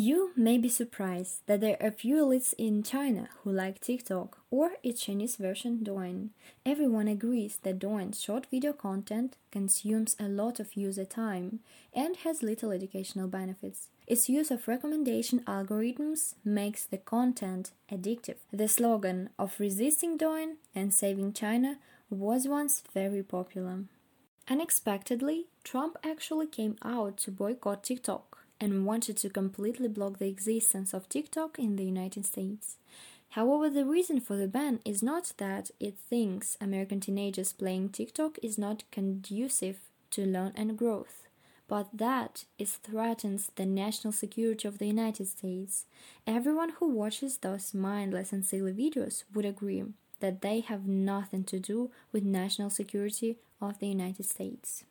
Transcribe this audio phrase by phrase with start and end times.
[0.00, 4.74] You may be surprised that there are few elites in China who like TikTok or
[4.84, 6.28] its Chinese version Douyin.
[6.64, 11.58] Everyone agrees that Douyin's short video content consumes a lot of user time
[11.92, 13.88] and has little educational benefits.
[14.06, 18.36] Its use of recommendation algorithms makes the content addictive.
[18.52, 23.80] The slogan of resisting Douyin and saving China was once very popular.
[24.46, 30.92] Unexpectedly, Trump actually came out to boycott TikTok and wanted to completely block the existence
[30.92, 32.76] of TikTok in the United States.
[33.30, 38.38] However, the reason for the ban is not that it thinks American teenagers playing TikTok
[38.42, 39.80] is not conducive
[40.12, 41.28] to learn and growth,
[41.68, 45.84] but that it threatens the national security of the United States.
[46.26, 49.84] Everyone who watches those mindless and silly videos would agree
[50.20, 54.84] that they have nothing to do with national security of the United States.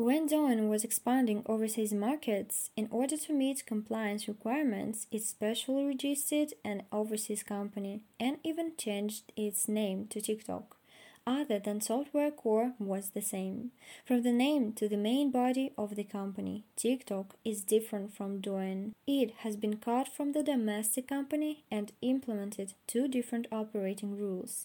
[0.00, 6.54] When Douyin was expanding overseas markets, in order to meet compliance requirements, it specially registered
[6.64, 10.78] an overseas company and even changed its name to TikTok.
[11.26, 13.72] Other than software core was the same.
[14.06, 18.92] From the name to the main body of the company, TikTok is different from Douyin.
[19.06, 24.64] It has been cut from the domestic company and implemented two different operating rules.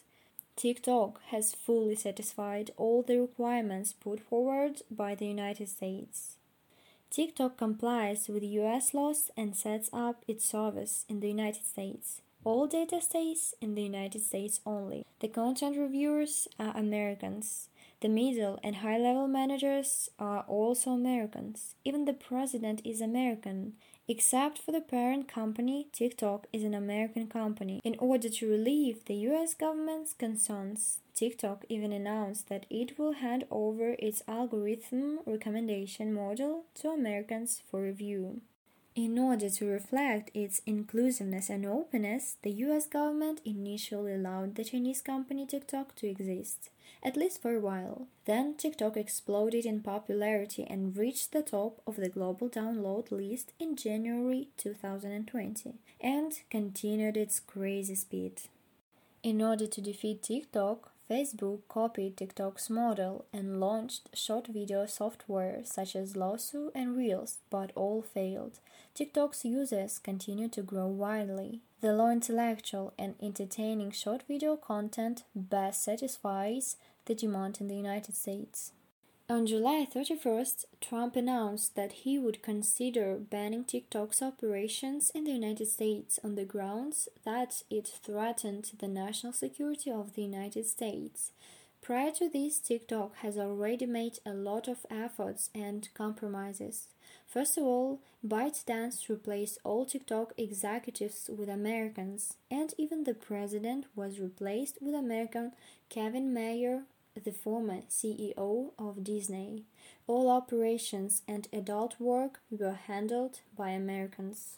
[0.56, 6.38] TikTok has fully satisfied all the requirements put forward by the United States.
[7.12, 12.22] TikTok complies with US laws and sets up its service in the United States.
[12.46, 15.06] All data stays in the United States only.
[15.20, 17.70] The content reviewers are Americans.
[18.02, 21.76] The middle and high level managers are also Americans.
[21.84, 23.74] Even the president is American
[24.08, 27.82] Except for the parent company, TikTok is an American company.
[27.84, 33.46] In order to relieve the US government's concerns, TikTok even announced that it will hand
[33.50, 38.42] over its algorithm recommendation model to Americans for review.
[38.96, 45.02] In order to reflect its inclusiveness and openness, the US government initially allowed the Chinese
[45.02, 46.70] company TikTok to exist
[47.04, 48.08] at least for a while.
[48.26, 53.76] Then TikTok exploded in popularity and reached the top of the global download list in
[53.76, 58.42] January 2020 and continued its crazy speed.
[59.22, 65.96] In order to defeat TikTok, Facebook copied TikTok's model and launched short video software such
[65.96, 68.60] as Lasso and Reels, but all failed.
[68.96, 71.62] TikTok's users continue to grow widely.
[71.82, 78.16] The low intellectual and entertaining short video content best satisfies the demand in the United
[78.16, 78.72] States.
[79.28, 85.66] On July 31st, Trump announced that he would consider banning TikTok's operations in the United
[85.66, 91.32] States on the grounds that it threatened the national security of the United States.
[91.82, 96.90] Prior to this, TikTok has already made a lot of efforts and compromises.
[97.26, 104.20] First of all, ByteDance replaced all TikTok executives with Americans, and even the president was
[104.20, 105.54] replaced with American
[105.90, 106.84] Kevin Mayer
[107.24, 109.64] the former CEO of Disney.
[110.08, 114.58] All operations and adult work were handled by Americans.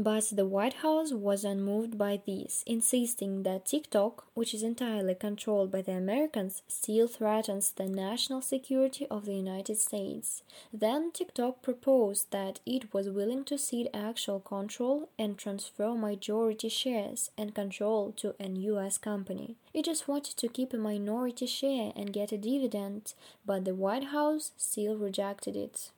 [0.00, 5.72] But the White House was unmoved by this, insisting that TikTok, which is entirely controlled
[5.72, 10.44] by the Americans, still threatens the national security of the United States.
[10.72, 17.32] Then TikTok proposed that it was willing to cede actual control and transfer majority shares
[17.36, 19.56] and control to an US company.
[19.74, 23.14] It just wanted to keep a minority share and get a dividend,
[23.44, 25.90] but the White House still rejected it.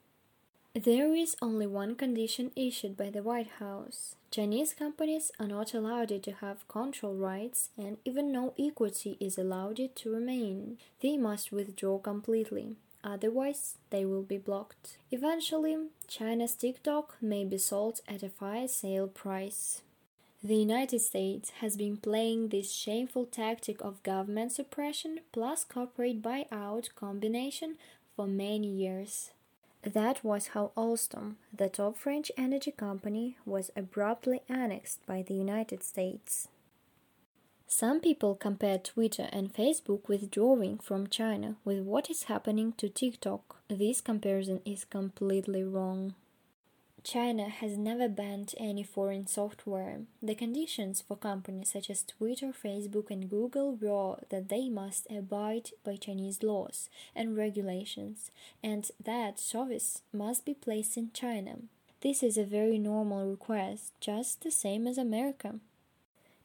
[0.74, 4.14] There is only one condition issued by the White House.
[4.30, 9.80] Chinese companies are not allowed to have control rights, and even no equity is allowed
[9.96, 10.78] to remain.
[11.00, 14.98] They must withdraw completely, otherwise, they will be blocked.
[15.10, 15.76] Eventually,
[16.06, 19.82] China's TikTok may be sold at a fire sale price.
[20.40, 26.94] The United States has been playing this shameful tactic of government suppression plus corporate buyout
[26.94, 27.76] combination
[28.14, 29.32] for many years.
[29.82, 35.82] That was how Alstom, the top French energy company, was abruptly annexed by the United
[35.82, 36.48] States.
[37.66, 43.62] Some people compare Twitter and Facebook withdrawing from China with what is happening to TikTok.
[43.68, 46.14] This comparison is completely wrong.
[47.02, 50.02] China has never banned any foreign software.
[50.22, 55.70] The conditions for companies such as Twitter, Facebook, and Google were that they must abide
[55.84, 58.30] by Chinese laws and regulations,
[58.62, 61.56] and that service must be placed in China.
[62.02, 65.56] This is a very normal request, just the same as America.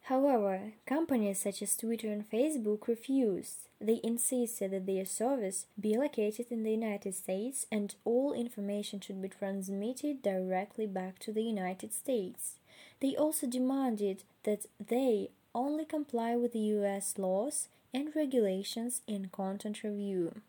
[0.06, 3.70] However, companies such as Twitter and Facebook refused.
[3.82, 9.20] They insisted that their service be located in the United States and all information should
[9.20, 12.60] be transmitted directly back to the United States.
[13.00, 19.84] They also demanded that they only comply with the US laws and regulations in content
[19.84, 20.42] review.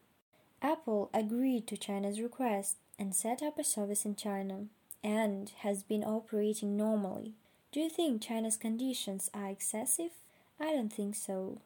[0.60, 4.66] Apple agreed to China's request and set up a service in China
[5.02, 7.32] and has been operating normally.
[7.72, 10.12] Do you think China's conditions are excessive?
[10.58, 11.60] I don't think so.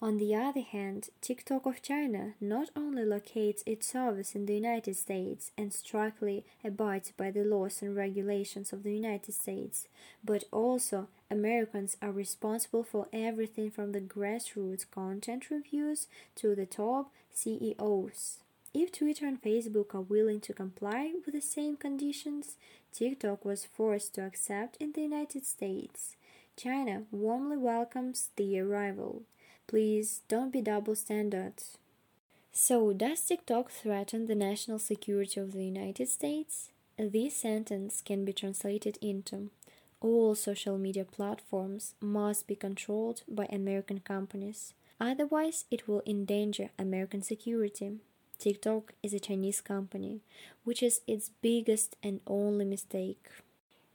[0.00, 4.96] On the other hand, TikTok of China not only locates its service in the United
[4.96, 9.88] States and strictly abides by the laws and regulations of the United States,
[10.22, 17.10] but also Americans are responsible for everything from the grassroots content reviews to the top
[17.32, 18.43] CEOs.
[18.74, 22.56] If Twitter and Facebook are willing to comply with the same conditions
[22.92, 26.16] TikTok was forced to accept in the United States,
[26.56, 29.22] China warmly welcomes the arrival.
[29.68, 31.78] Please don't be double standards.
[32.52, 36.70] So, does TikTok threaten the national security of the United States?
[36.98, 39.50] This sentence can be translated into
[40.00, 47.22] All social media platforms must be controlled by American companies, otherwise, it will endanger American
[47.22, 48.00] security.
[48.44, 50.20] TikTok is a Chinese company,
[50.64, 53.30] which is its biggest and only mistake.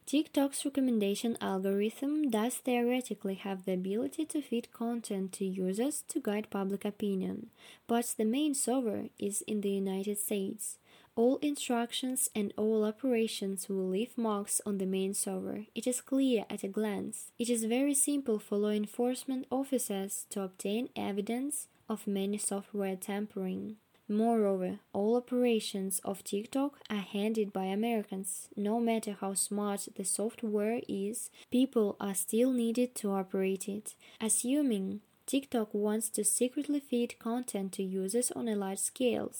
[0.06, 6.50] TikTok's recommendation algorithm does theoretically have the ability to feed content to users to guide
[6.50, 7.50] public opinion,
[7.86, 10.78] but the main server is in the United States.
[11.14, 15.66] All instructions and all operations will leave marks on the main server.
[15.76, 17.30] It is clear at a glance.
[17.38, 23.76] It is very simple for law enforcement officers to obtain evidence of many software tampering.
[24.10, 28.48] Moreover, all operations of TikTok are handled by Americans.
[28.56, 33.94] No matter how smart the software is, people are still needed to operate it.
[34.20, 39.30] Assuming TikTok wants to secretly feed content to users on a large scale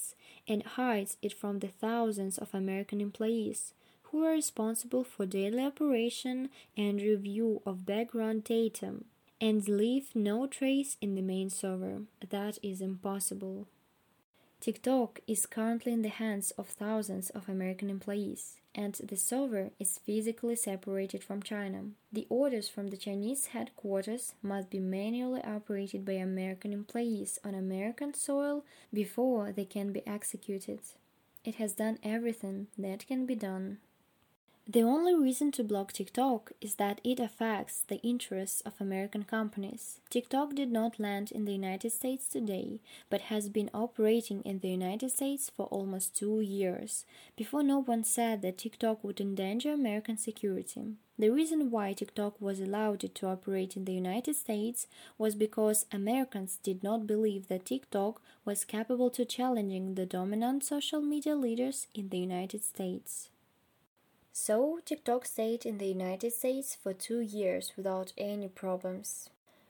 [0.46, 3.74] and hides it from the thousands of American employees
[4.04, 8.94] who are responsible for daily operation and review of background data
[9.40, 12.02] and leave no trace in the main server.
[12.28, 13.66] That is impossible.
[14.60, 19.96] TikTok is currently in the hands of thousands of American employees, and the server is
[20.04, 21.84] physically separated from China.
[22.12, 28.12] The orders from the Chinese headquarters must be manually operated by American employees on American
[28.12, 30.80] soil before they can be executed.
[31.42, 33.78] It has done everything that can be done.
[34.72, 39.98] The only reason to block TikTok is that it affects the interests of American companies.
[40.10, 42.78] TikTok did not land in the United States today,
[43.08, 47.04] but has been operating in the United States for almost two years.
[47.34, 50.94] Before, no one said that TikTok would endanger American security.
[51.18, 54.86] The reason why TikTok was allowed to operate in the United States
[55.18, 61.00] was because Americans did not believe that TikTok was capable to challenging the dominant social
[61.00, 63.30] media leaders in the United States.
[64.32, 69.28] So, TikTok stayed in the United States for two years without any problems.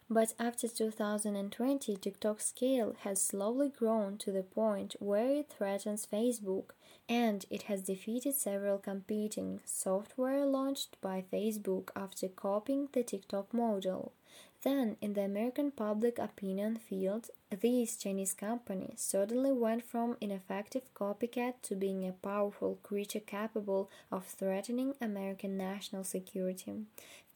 [0.09, 6.71] But after 2020, TikTok's scale has slowly grown to the point where it threatens Facebook,
[7.09, 14.13] and it has defeated several competing software launched by Facebook after copying the TikTok model.
[14.62, 21.55] Then, in the American public opinion field, these Chinese companies suddenly went from ineffective copycat
[21.62, 26.85] to being a powerful creature capable of threatening American national security.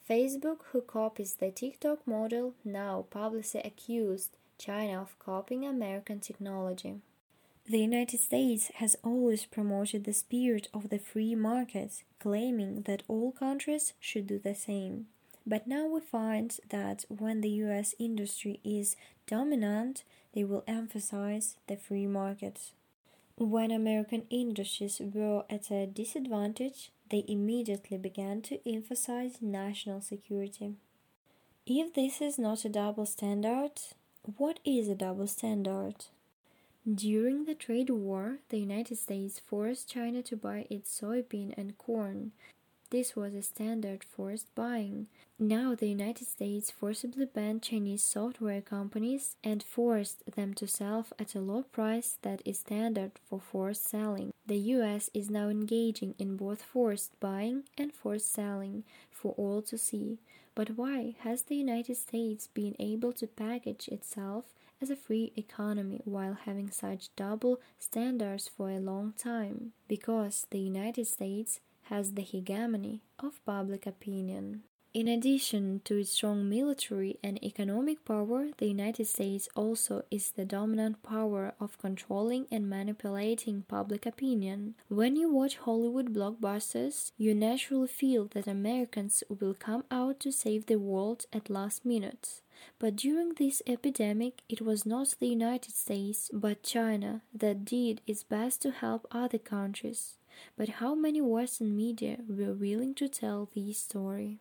[0.09, 6.97] Facebook, who copies the TikTok model, now publicly accused China of copying American technology.
[7.67, 13.33] The United States has always promoted the spirit of the free market, claiming that all
[13.33, 15.07] countries should do the same.
[15.47, 18.97] But now we find that when the US industry is
[19.27, 22.73] dominant, they will emphasize the free market.
[23.37, 30.75] When American industries were at a disadvantage, they immediately began to emphasize national security.
[31.67, 33.73] If this is not a double standard,
[34.37, 36.07] what is a double standard?
[36.91, 42.33] During the trade war, the United States forced China to buy its soybean and corn
[42.95, 45.09] this was a standard forced buying.
[45.39, 51.35] Now the United States forcibly banned Chinese software companies and forced them to sell at
[51.35, 54.33] a low price that is standard for forced selling.
[54.47, 59.77] The US is now engaging in both forced buying and forced selling for all to
[59.77, 60.21] see.
[60.55, 66.01] But why has the United States been able to package itself as a free economy
[66.05, 69.73] while having such double standards for a long time?
[69.89, 71.59] Because the United States
[71.91, 74.63] has the hegemony of public opinion.
[74.95, 80.45] In addition to its strong military and economic power, the United States also is the
[80.45, 84.77] dominant power of controlling and manipulating public opinion.
[84.89, 90.67] When you watch Hollywood blockbusters, you naturally feel that Americans will come out to save
[90.67, 92.41] the world at last minute.
[92.79, 98.23] But during this epidemic, it was not the United States, but China that did its
[98.23, 100.19] best to help other countries.
[100.57, 104.39] But how many Western media were willing to tell this story?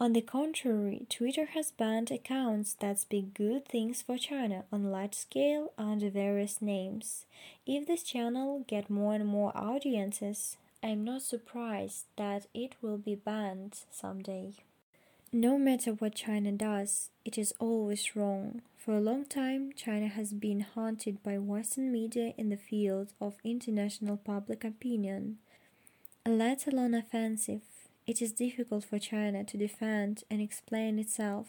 [0.00, 5.14] On the contrary, Twitter has banned accounts that speak good things for China on large
[5.14, 7.24] scale under various names.
[7.66, 13.16] If this channel get more and more audiences, I'm not surprised that it will be
[13.16, 14.52] banned someday.
[15.32, 18.62] No matter what China does, it is always wrong.
[18.76, 23.34] For a long time, China has been haunted by Western media in the field of
[23.42, 25.38] international public opinion,
[26.24, 27.62] let alone offensive
[28.08, 31.48] it is difficult for China to defend and explain itself.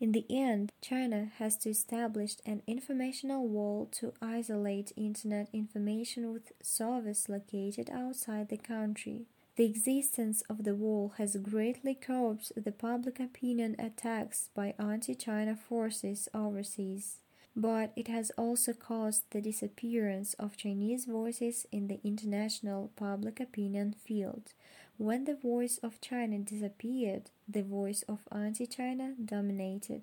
[0.00, 6.52] In the end, China has to establish an informational wall to isolate internet information with
[6.62, 9.26] servers located outside the country.
[9.56, 15.56] The existence of the wall has greatly curbed the public opinion attacks by anti China
[15.56, 17.18] forces overseas
[17.58, 23.92] but it has also caused the disappearance of Chinese voices in the international public opinion
[23.92, 24.52] field.
[24.98, 30.02] When the voice of China disappeared, the voice of anti China dominated.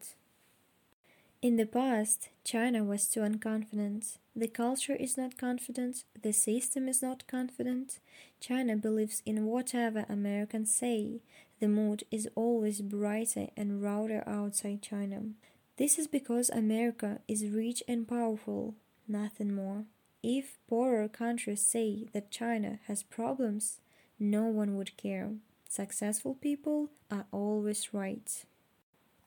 [1.42, 4.20] In the past, China was too unconfident.
[4.34, 8.00] The culture is not confident, the system is not confident.
[8.40, 11.20] China believes in whatever Americans say.
[11.60, 15.24] The mood is always brighter and router outside China.
[15.76, 18.76] This is because America is rich and powerful,
[19.10, 19.84] nothing more.
[20.24, 23.82] If poorer countries say that China has problems,
[24.20, 25.32] no one would care.
[25.70, 28.46] Successful people are always right.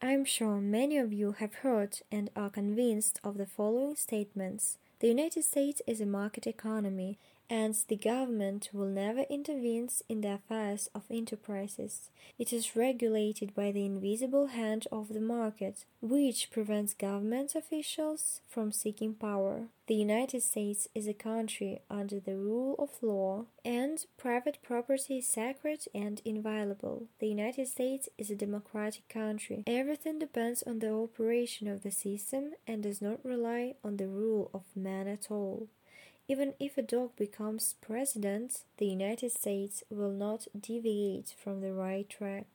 [0.01, 4.79] I'm sure many of you have heard and are convinced of the following statements.
[5.01, 7.19] The United States is a market economy
[7.51, 12.11] and the government will never intervene in the affairs of enterprises.
[12.39, 18.73] It is regulated by the invisible hand of the market, which prevents government officials from
[18.73, 19.69] seeking power.
[19.87, 25.27] The United States is a country under the rule of law, and private property is
[25.27, 27.07] sacred and inviolable.
[27.21, 29.65] The United States is a democratic country.
[29.67, 34.51] Everything depends on the operation of the system and does not rely on the rule
[34.53, 35.69] of man at all.
[36.29, 42.09] Even if a dog becomes president, the United States will not deviate from the right
[42.09, 42.47] track.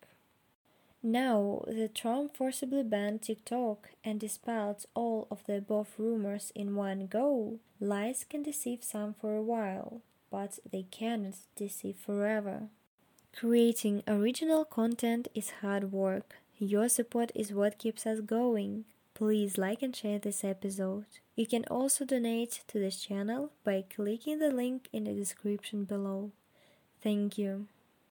[1.01, 7.07] Now that Trump forcibly banned TikTok and dispelled all of the above rumors in one
[7.07, 10.01] go, lies can deceive some for a while,
[10.31, 12.69] but they cannot deceive forever.
[13.35, 16.35] Creating original content is hard work.
[16.59, 18.85] Your support is what keeps us going.
[19.15, 21.05] Please like and share this episode.
[21.35, 26.31] You can also donate to this channel by clicking the link in the description below.
[27.01, 27.67] Thank you.